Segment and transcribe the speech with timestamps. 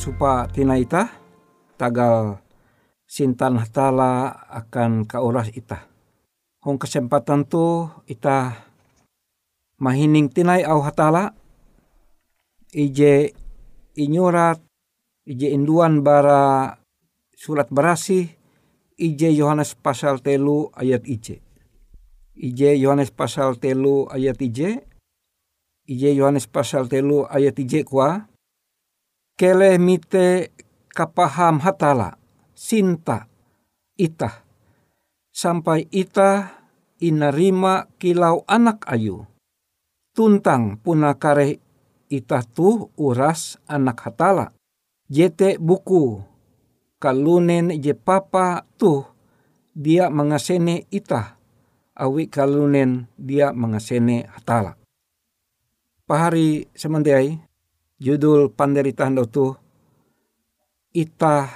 [0.00, 1.12] Supa tina ita
[1.76, 2.40] tagal
[3.04, 5.92] sintan hatala akan kauras ita.
[6.64, 8.64] Hong kesempatan tu ita
[9.76, 11.36] mahining tinai au hatala
[12.72, 13.36] ije
[13.92, 14.64] inyurat
[15.28, 16.80] ije induan bara
[17.36, 18.32] surat berasi
[18.96, 21.44] ije Yohanes pasal telu ayat ije.
[22.40, 24.80] Ije Yohanes pasal telu ayat ije.
[25.84, 28.29] Ije Yohanes pasal telu ayat ije kwa
[29.40, 30.52] kele mite
[30.92, 32.20] kapaham hatala
[32.52, 33.24] sinta
[33.96, 34.44] ita.
[35.32, 36.60] Sampai ita
[37.00, 39.24] inarima kilau anak ayu.
[40.12, 41.56] Tuntang punakare
[42.12, 44.52] ita tu uras anak hatala.
[45.08, 46.20] Jete buku
[47.00, 49.08] kalunen je papa tu
[49.72, 51.40] dia mengasene ita.
[51.96, 54.76] Awi kalunen dia mengasene hatala.
[56.04, 57.49] Pahari semendiai
[58.00, 59.52] Judul panderitaan tu
[60.96, 61.52] ita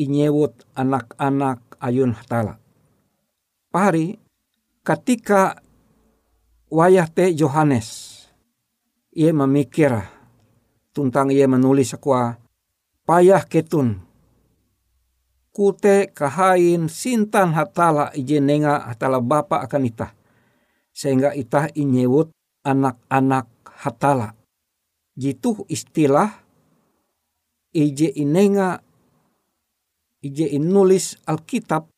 [0.00, 2.56] inyewut anak-anak ayun hatala.
[3.68, 4.16] Pahari
[4.80, 5.60] ketika
[6.72, 8.16] wayah te Yohanes
[9.16, 9.92] ia memikir
[10.92, 12.36] tentang ia menulis sekua
[13.08, 14.00] payah ketun
[15.56, 20.12] kute kahain sintan hatala ijenenga hatala bapa akan ita
[20.92, 22.28] sehingga ita inyewut
[22.60, 24.35] anak-anak hatala
[25.16, 26.44] jitu istilah
[27.72, 28.84] ije inenga
[30.20, 31.88] ije inulis Alkitab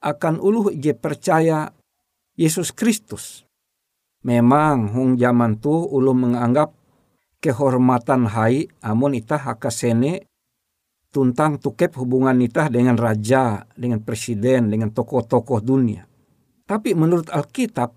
[0.00, 1.72] akan uluh ije percaya
[2.34, 3.44] Yesus Kristus.
[4.24, 6.72] Memang hung zaman tu ulu menganggap
[7.44, 10.24] kehormatan hai amun ita hakasene
[11.12, 16.08] tuntang tukep hubungan ita dengan raja, dengan presiden, dengan tokoh-tokoh dunia.
[16.64, 17.92] Tapi menurut Alkitab,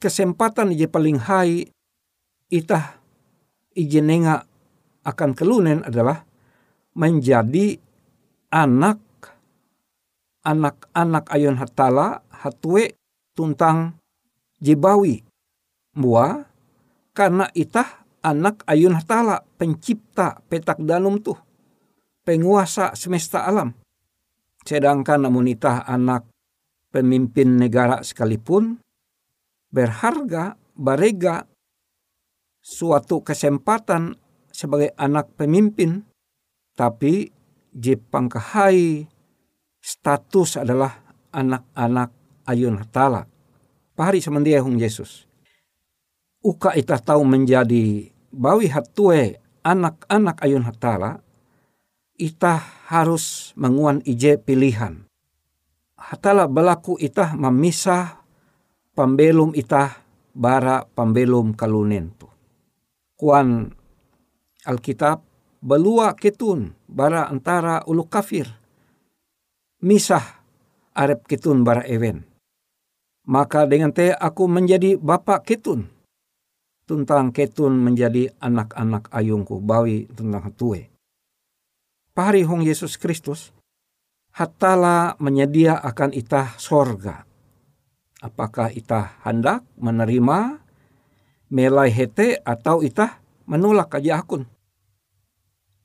[0.00, 1.68] kesempatan ije paling hai
[2.48, 3.03] ita
[3.74, 4.46] ijenenga
[5.04, 6.24] akan kelunen adalah
[6.94, 7.76] menjadi
[8.54, 9.02] anak
[10.44, 12.94] anak-anak ayun hatala hatue
[13.34, 13.98] tuntang
[14.60, 15.24] jibawi.
[15.98, 16.42] Mua
[17.14, 21.38] karena itah anak ayun hatala pencipta petak danum tuh
[22.24, 23.72] penguasa semesta alam.
[24.64, 26.24] Sedangkan namun itah anak
[26.88, 28.80] pemimpin negara sekalipun
[29.68, 31.44] berharga barega
[32.74, 34.18] suatu kesempatan
[34.50, 36.02] sebagai anak pemimpin,
[36.74, 37.30] tapi
[37.70, 39.06] Jepang kahai
[39.78, 40.98] status adalah
[41.30, 42.10] anak-anak
[42.46, 43.30] ayun hatala.
[43.94, 45.26] Pahari semendia hung Yesus.
[46.42, 51.22] Uka ita tahu menjadi bawi hatue anak-anak ayun hatala,
[52.18, 52.58] ita
[52.90, 55.06] harus menguan ije pilihan.
[55.94, 58.22] Hatala belaku ita memisah
[58.94, 59.98] pembelum ita
[60.34, 62.33] bara pembelum kalunen tu
[63.14, 63.70] kuan
[64.64, 65.20] Alkitab
[65.60, 68.48] belua ketun bara antara ulu kafir.
[69.84, 70.44] Misah
[70.96, 72.24] arep ketun bara ewen.
[73.24, 75.88] Maka dengan te aku menjadi bapak ketun.
[76.84, 80.92] Tuntang ketun menjadi anak-anak ayungku bawi tentang tue.
[82.12, 83.50] Pahari hong Yesus Kristus,
[84.36, 87.24] hatala menyedia akan itah sorga.
[88.20, 90.63] Apakah itah hendak menerima
[91.54, 94.50] melai hete atau itah menolak aja akun.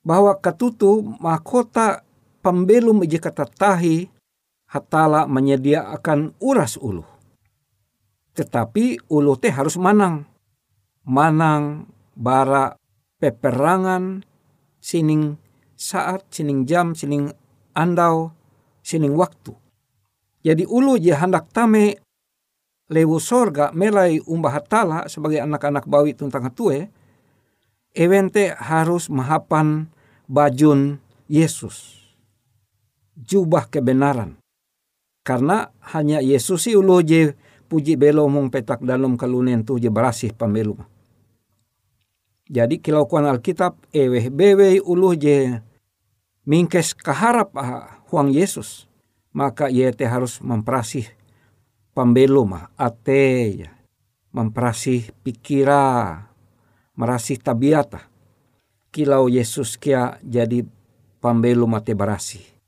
[0.02, 2.02] Bahwa katutu mahkota
[2.42, 4.10] pembelum ije kata tahi
[4.66, 7.06] hatala menyediakan uras ulu.
[8.34, 10.26] Tetapi ulu teh harus manang.
[11.06, 11.86] Manang
[12.18, 12.74] bara
[13.22, 14.26] peperangan
[14.82, 15.38] sining
[15.78, 17.30] saat, sining jam, sining
[17.78, 18.34] andau,
[18.82, 19.54] sining waktu.
[20.42, 22.00] Jadi ulu je hendak tame
[22.90, 26.90] lewu sorga melai umbah hatala sebagai anak-anak bawi tuntang hatue,
[27.94, 29.88] ewente harus mahapan
[30.26, 30.98] bajun
[31.30, 32.02] Yesus.
[33.14, 34.42] Jubah kebenaran.
[35.22, 37.38] Karena hanya Yesus si ulo je
[37.70, 40.74] puji belo mong petak dalam kalunen tu je berasih pambelu.
[42.50, 45.62] Jadi kilau kuan Alkitab eweh bewe ulu je
[46.50, 48.90] mingkes kaharap ah, huang Yesus.
[49.30, 51.06] Maka ia harus memperasih
[52.00, 53.60] pambelum ate
[54.32, 56.16] memperasih pikira
[56.96, 58.08] merasih tabiata
[58.88, 60.64] kilau Yesus kia jadi
[61.20, 62.59] pambelum ate barasih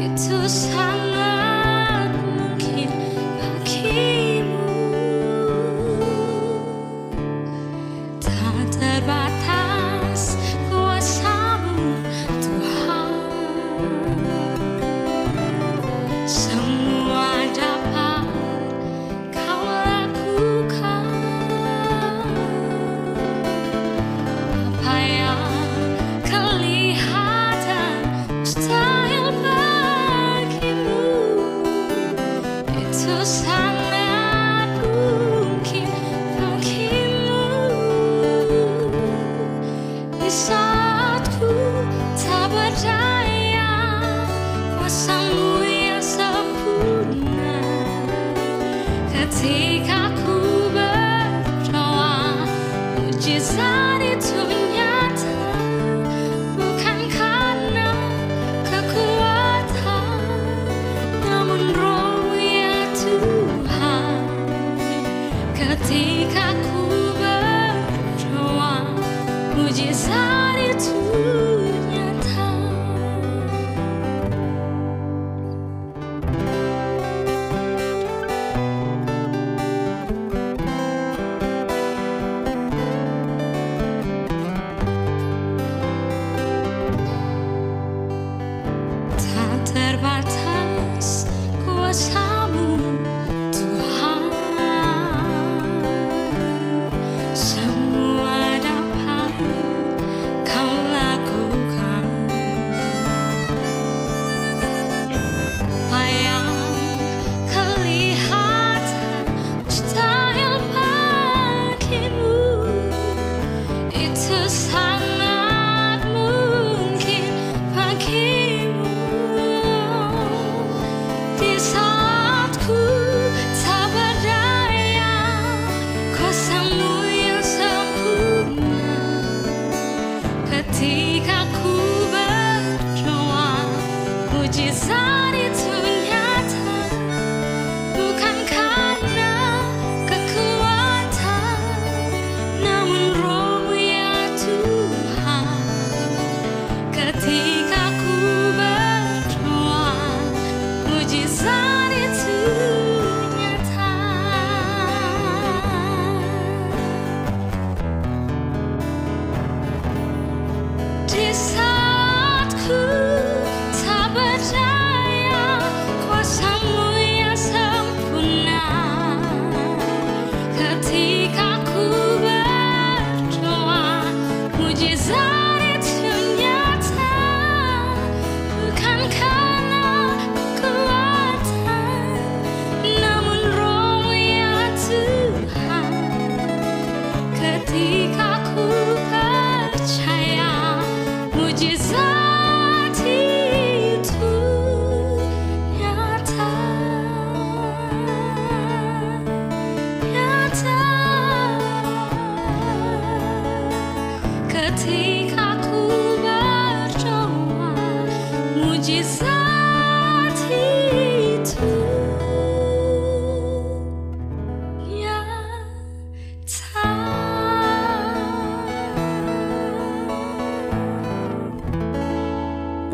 [0.00, 1.09] You too shine.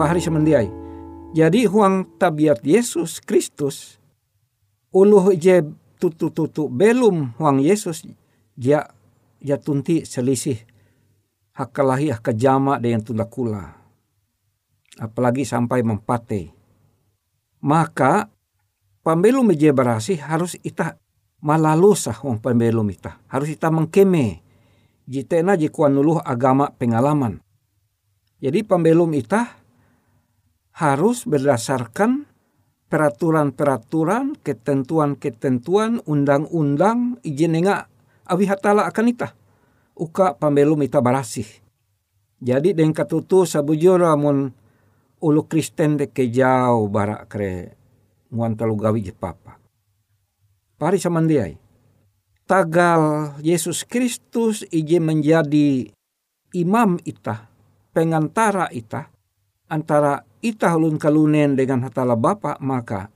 [0.04, 0.68] Hari semendiai.
[1.32, 3.96] Jadi huang tabiat Yesus Kristus
[4.92, 5.64] uluh je
[5.96, 8.04] tutu-tutu belum huang Yesus
[8.52, 8.84] dia
[9.40, 10.60] ya tunti selisih
[11.56, 13.72] hakalahi kejama dengan tulakula.
[15.00, 16.52] Apalagi sampai mempate.
[17.64, 18.28] Maka
[19.00, 20.96] pembelum je berasi harus ita
[21.40, 23.20] malalusah huang pembelum ita.
[23.28, 24.44] Harus ita mengkeme.
[25.08, 27.40] Jitena jikuan nuluh agama pengalaman.
[28.40, 29.65] Jadi pembelum ita
[30.76, 32.28] harus berdasarkan
[32.92, 37.88] peraturan-peraturan, ketentuan-ketentuan, undang-undang, izin enggak
[38.28, 39.28] awi hatala akan ita.
[39.96, 41.48] Uka pambelum ita barasih.
[42.36, 44.52] Jadi dengan katutu sabujur amun
[45.24, 47.72] ulu Kristen de kejau barak kre
[48.28, 49.56] nguan talu gawi je papa.
[50.76, 51.56] Pari samandiai.
[52.44, 55.88] Tagal Yesus Kristus ije menjadi
[56.54, 57.48] imam ita,
[57.90, 59.10] pengantara ita,
[59.66, 63.10] antara ita ulun kalunen dengan hatala Bapa maka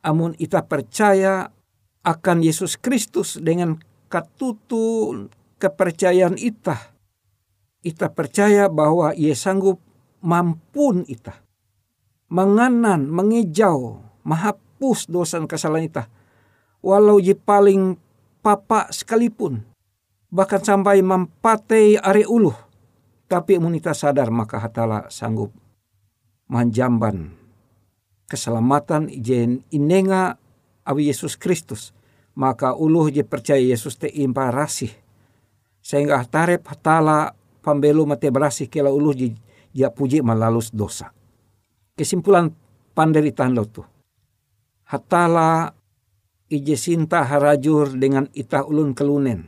[0.00, 1.52] amun ita percaya
[2.00, 3.76] akan Yesus Kristus dengan
[4.08, 5.28] katutu
[5.60, 6.96] kepercayaan ita.
[7.84, 9.80] Ita percaya bahwa ia sanggup
[10.24, 11.44] mampun ita.
[12.32, 16.04] Menganan, mengejau, menghapus dosa kesalahan ita.
[16.80, 18.00] Walau je paling
[18.40, 19.64] papa sekalipun.
[20.32, 22.56] Bahkan sampai mampatei are uluh.
[23.28, 25.59] Tapi amun ita sadar maka hatala sanggup
[26.50, 27.30] manjamban.
[28.26, 30.34] Keselamatan ijen inenga
[30.82, 31.94] awi Yesus Kristus
[32.34, 34.90] maka uluh je percaya Yesus te impa rasih.
[35.80, 37.32] Sehingga tarep hatala
[37.64, 39.36] pambelu mate berasih kela uluh je
[39.76, 41.10] ja puji malalus dosa.
[41.96, 42.52] Kesimpulan
[42.94, 43.82] panderitaan lo tu.
[44.88, 45.70] Hatala
[46.50, 49.46] ije sinta harajur dengan ita ulun kelunen.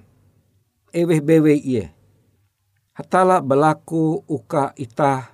[0.92, 1.90] Eweh bewe iye.
[2.92, 5.32] Hatala belaku uka ita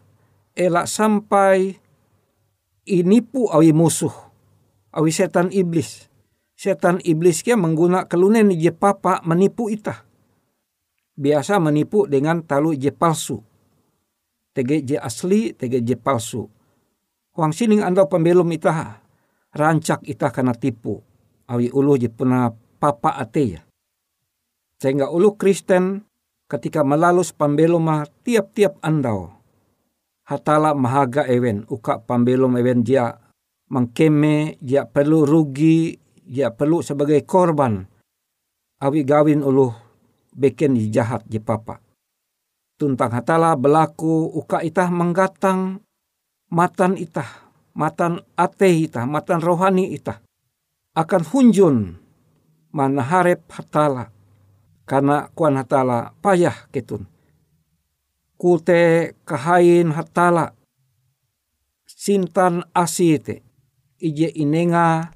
[0.58, 1.78] elak sampai
[2.82, 4.12] inipu awi musuh,
[4.90, 6.10] awi setan iblis.
[6.58, 10.02] Setan iblis kia mengguna kelunen je papa menipu ita.
[11.14, 13.38] Biasa menipu dengan talu je palsu.
[14.50, 16.50] Tege je asli, tege je palsu.
[17.38, 18.98] Huang sining anda pembelum ita
[19.54, 20.98] rancak ita karena tipu.
[21.46, 22.50] Awi ulu je puna
[22.82, 23.62] papa ate ya.
[24.82, 26.02] Sehingga ulu Kristen
[26.50, 27.86] ketika melalus pambelum
[28.26, 29.38] tiap-tiap andau.
[30.28, 33.16] Hatala mahaga ewen uka pambelum ewen dia
[33.72, 37.88] mengkeme dia perlu rugi dia perlu sebagai korban.
[38.84, 39.72] Awi gawin uluh
[40.36, 41.80] beken jahat je papa.
[42.76, 45.80] Tuntang hatala berlaku uka itah menggatang
[46.52, 50.20] matan itah, matan ate itah, matan rohani itah.
[50.92, 51.96] Akan hunjun
[52.68, 54.12] mana harep hatala
[54.84, 57.08] karena kuan hatala payah ketun.
[58.38, 60.55] Kute kahain hatala
[61.90, 63.42] sintan asite
[63.98, 65.11] ije inenga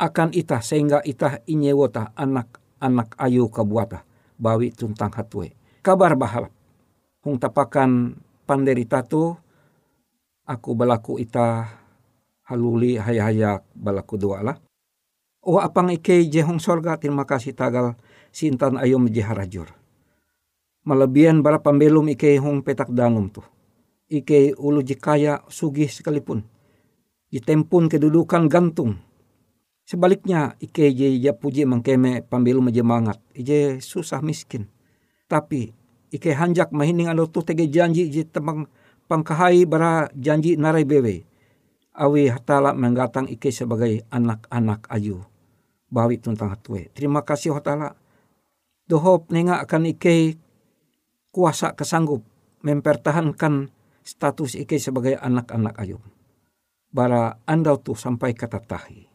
[0.00, 4.08] akan itah sehingga itah inyewota anak-anak ayu kabuata
[4.40, 5.52] bawi tuntang hatue.
[5.84, 6.48] Kabar bahal
[7.20, 8.16] hung tapakan
[8.48, 9.36] panderita tu
[10.48, 11.68] aku balaku itah
[12.48, 14.56] haluli hayak balaku lah.
[15.44, 18.00] Oh apang ike jehong sorga terima kasih tagal
[18.32, 19.81] sintan ayom harajur.
[20.82, 23.38] Malebihan bara pambelum ike hong petak danum tu.
[24.10, 26.42] Ike ulu jikaya sugih sekalipun.
[27.30, 28.98] Ditempun kedudukan gantung.
[29.86, 33.22] Sebaliknya ike je ya puji mengkeme pambelum aja mangat.
[33.30, 34.66] Ije susah miskin.
[35.30, 35.70] Tapi
[36.10, 38.66] ike hanjak mahining alo tu tege janji je temang
[39.06, 41.22] pangkahai bara janji narai bewe.
[41.94, 45.22] Awi hatala menggatang ike sebagai anak-anak ayu.
[45.94, 46.90] Bawi tuntang hatwe.
[46.90, 47.94] Terima kasih hatala
[48.90, 50.42] dohop nenga akan ike
[51.32, 52.22] kuasa kesanggup
[52.62, 53.72] mempertahankan
[54.04, 56.04] status ike sebagai anak-anak ayub.
[56.92, 59.08] Bara andau tuh sampai kata tahi.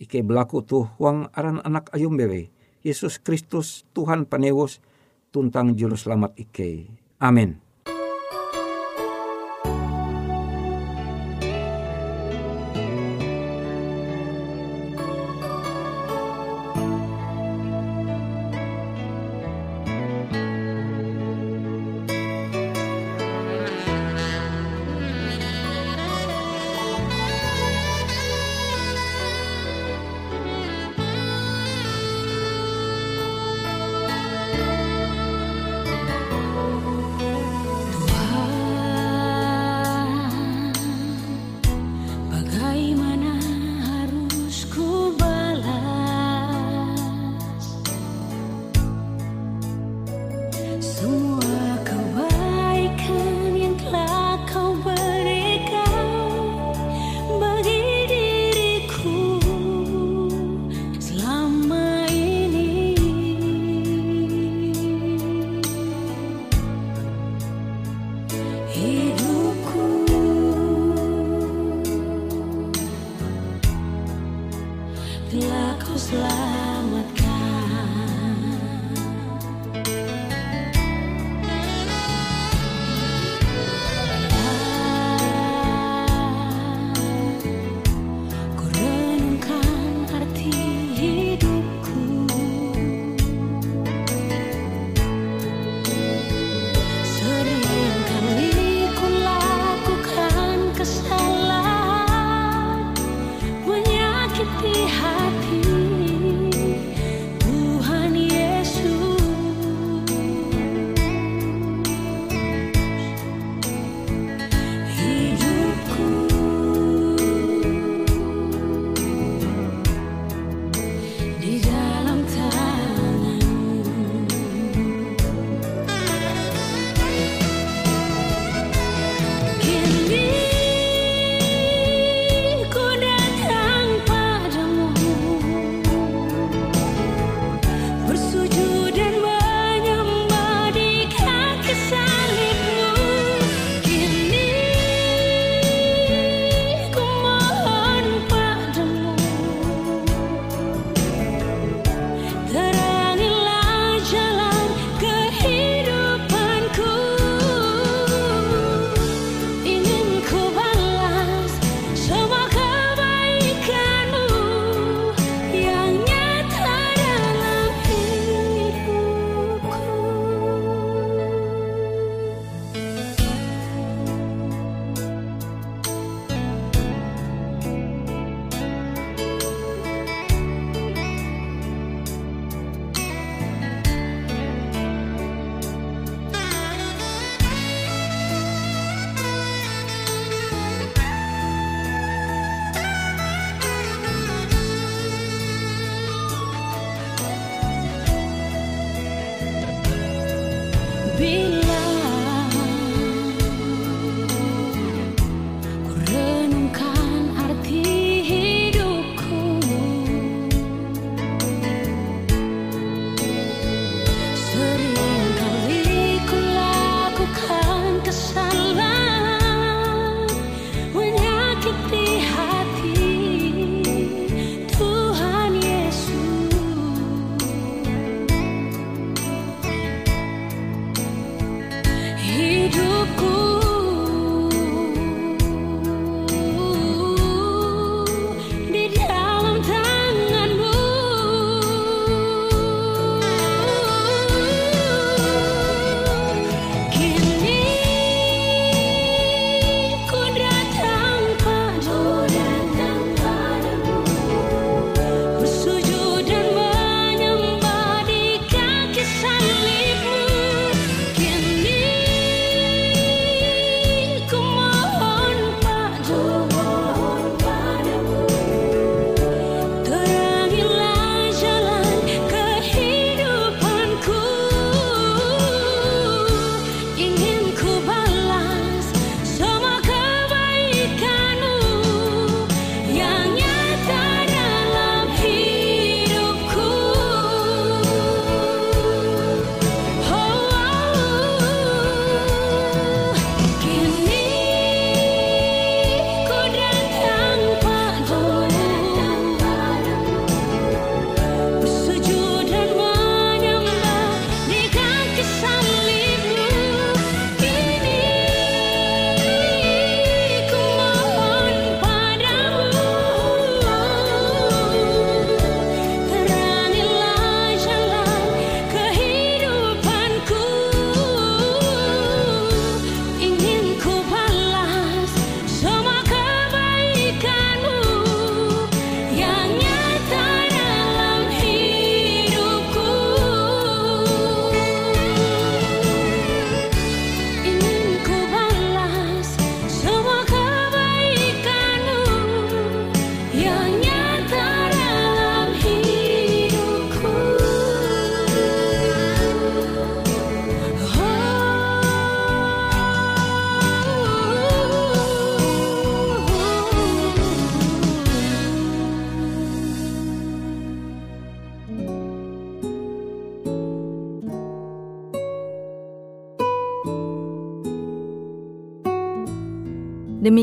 [0.00, 2.48] Ike berlaku tuh wang aran anak ayum bewe.
[2.80, 4.80] Yesus Kristus Tuhan panewos
[5.28, 6.88] tuntang juru selamat ike.
[7.20, 7.65] Amin.